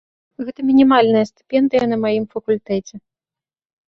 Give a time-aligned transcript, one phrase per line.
[0.45, 2.95] Гэта мінімальная стыпендыя на маім факультэце.